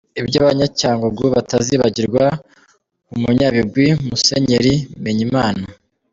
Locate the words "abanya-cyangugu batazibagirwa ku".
0.41-3.13